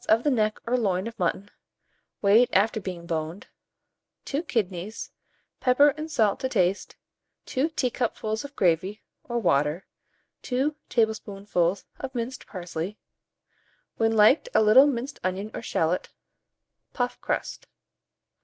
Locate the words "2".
4.25-4.41, 7.45-7.69, 10.41-10.75